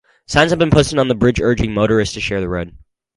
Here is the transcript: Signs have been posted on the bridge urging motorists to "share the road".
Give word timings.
Signs 0.25 0.49
have 0.51 0.57
been 0.57 0.71
posted 0.71 0.97
on 0.97 1.09
the 1.09 1.13
bridge 1.13 1.39
urging 1.39 1.75
motorists 1.75 2.15
to 2.15 2.19
"share 2.21 2.41
the 2.41 2.49
road". 2.49 2.75